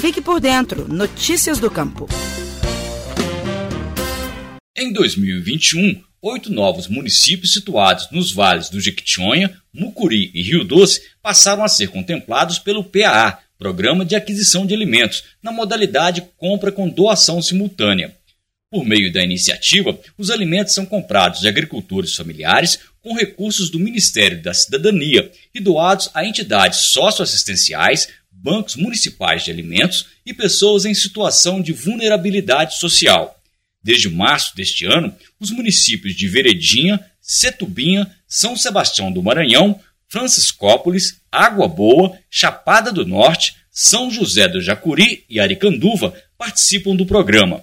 [0.00, 0.88] Fique por dentro.
[0.88, 2.08] Notícias do Campo.
[4.74, 11.62] Em 2021, oito novos municípios situados nos vales do Jequitinhonha, Mucuri e Rio Doce passaram
[11.62, 17.42] a ser contemplados pelo PAA, Programa de Aquisição de Alimentos, na modalidade compra com doação
[17.42, 18.16] simultânea.
[18.70, 24.40] Por meio da iniciativa, os alimentos são comprados de agricultores familiares com recursos do Ministério
[24.40, 28.08] da Cidadania e doados a entidades socioassistenciais,
[28.42, 33.38] bancos municipais de alimentos e pessoas em situação de vulnerabilidade social.
[33.82, 41.68] Desde março deste ano, os municípios de Veredinha, Setubinha, São Sebastião do Maranhão, Franciscópolis, Água
[41.68, 47.62] Boa, Chapada do Norte, São José do Jacuri e Aricanduva participam do programa.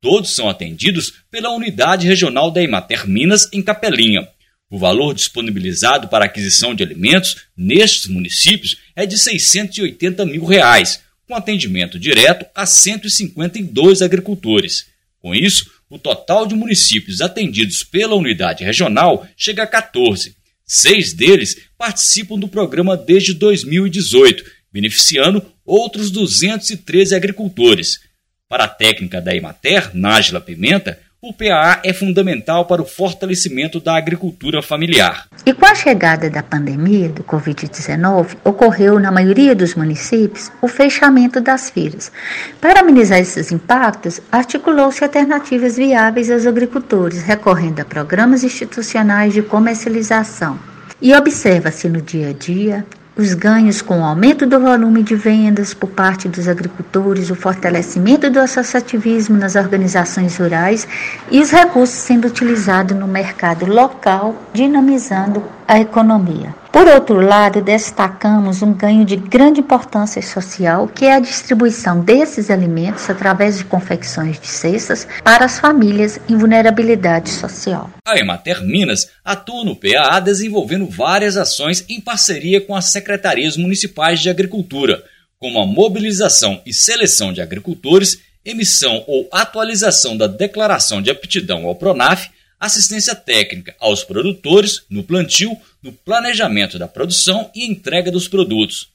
[0.00, 4.28] Todos são atendidos pela Unidade Regional da Emater Minas, em Capelinha.
[4.70, 11.34] O valor disponibilizado para aquisição de alimentos nestes municípios é de 680 mil reais, com
[11.34, 14.86] atendimento direto a 152 agricultores.
[15.20, 20.36] Com isso, o total de municípios atendidos pela unidade regional chega a 14.
[20.66, 28.00] Seis deles participam do programa desde 2018, beneficiando outros 213 agricultores.
[28.46, 33.96] Para a técnica da Emater, Nájila Pimenta, o PAA é fundamental para o fortalecimento da
[33.96, 35.26] agricultura familiar.
[35.44, 41.40] E com a chegada da pandemia do Covid-19, ocorreu na maioria dos municípios o fechamento
[41.40, 42.12] das feiras.
[42.60, 50.56] Para amenizar esses impactos, articulou-se alternativas viáveis aos agricultores, recorrendo a programas institucionais de comercialização.
[51.02, 52.86] E observa-se no dia a dia
[53.18, 58.30] os ganhos com o aumento do volume de vendas por parte dos agricultores, o fortalecimento
[58.30, 60.86] do associativismo nas organizações rurais
[61.28, 66.54] e os recursos sendo utilizados no mercado local, dinamizando a economia.
[66.72, 72.50] Por outro lado, destacamos um ganho de grande importância social, que é a distribuição desses
[72.50, 77.90] alimentos através de confecções de cestas para as famílias em vulnerabilidade social.
[78.06, 84.20] A Emater Minas atua no PAA desenvolvendo várias ações em parceria com as secretarias municipais
[84.20, 85.04] de agricultura,
[85.38, 91.74] como a mobilização e seleção de agricultores, emissão ou atualização da declaração de aptidão ao
[91.74, 98.90] PRONAF, assistência técnica aos produtores no plantio, no planejamento da produção e entrega dos produtos.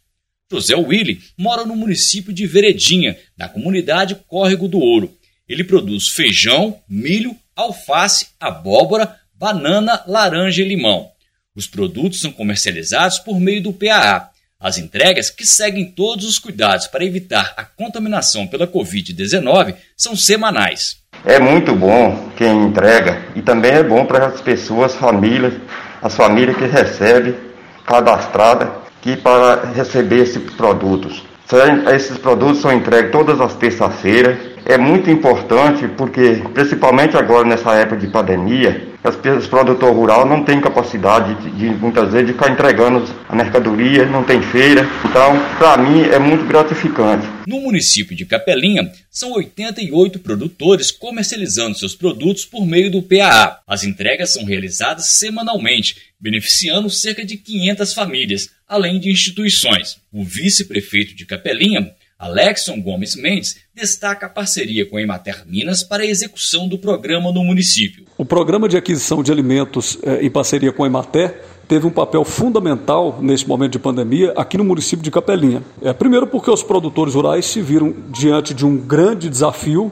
[0.51, 5.18] José Willi mora no município de Veredinha, na comunidade Córrego do Ouro.
[5.47, 11.12] Ele produz feijão, milho, alface, abóbora, banana, laranja e limão.
[11.56, 14.29] Os produtos são comercializados por meio do PAA.
[14.59, 21.03] As entregas, que seguem todos os cuidados para evitar a contaminação pela Covid-19, são semanais.
[21.25, 25.53] É muito bom quem entrega e também é bom para as pessoas, famílias,
[26.01, 27.34] as famílias que recebem
[27.85, 28.69] cadastrada
[29.01, 31.23] que para receber esses produtos.
[31.94, 34.40] Esses produtos são entregues todas as terças-feiras.
[34.66, 40.62] É muito importante porque, principalmente agora nessa época de pandemia, os produtores rurais não têm
[40.62, 44.88] capacidade de, de, muitas vezes de ficar entregando a mercadoria, não tem feira.
[45.06, 47.28] Então, para mim é muito gratificante.
[47.46, 53.59] No município de Capelinha, são 88 produtores comercializando seus produtos por meio do PAA.
[53.68, 59.97] As entregas são realizadas semanalmente, beneficiando cerca de 500 famílias, além de instituições.
[60.11, 66.01] O vice-prefeito de Capelinha, Alexson Gomes Mendes destaca a parceria com a Emater Minas para
[66.01, 68.06] a execução do programa no município.
[68.17, 72.23] O programa de aquisição de alimentos eh, em parceria com a Emater teve um papel
[72.23, 75.61] fundamental nesse momento de pandemia aqui no município de Capelinha.
[75.81, 79.91] É, primeiro porque os produtores rurais se viram diante de um grande desafio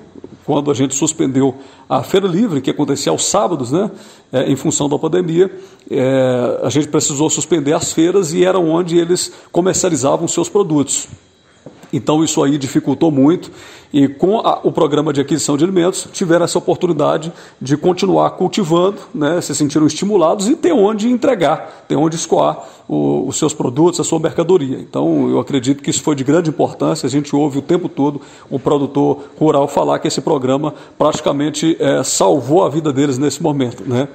[0.51, 1.55] quando a gente suspendeu
[1.87, 3.89] a feira livre, que acontecia aos sábados, né,
[4.33, 5.49] é, em função da pandemia,
[5.89, 11.07] é, a gente precisou suspender as feiras e era onde eles comercializavam seus produtos.
[11.91, 13.51] Então isso aí dificultou muito
[13.93, 17.31] e com a, o programa de aquisição de alimentos tiveram essa oportunidade
[17.61, 23.27] de continuar cultivando, né, se sentiram estimulados e ter onde entregar, ter onde escoar o,
[23.27, 24.77] os seus produtos, a sua mercadoria.
[24.79, 27.05] Então eu acredito que isso foi de grande importância.
[27.05, 32.01] A gente ouve o tempo todo o produtor rural falar que esse programa praticamente é,
[32.03, 33.83] salvou a vida deles nesse momento.
[33.85, 34.07] Né?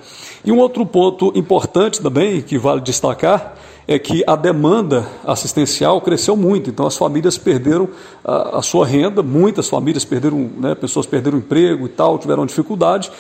[0.44, 3.56] E um outro ponto importante também que vale destacar
[3.88, 7.88] é que a demanda assistencial cresceu muito, então as famílias perderam
[8.24, 13.10] a, a sua renda, muitas famílias perderam, né, pessoas perderam emprego e tal, tiveram dificuldade.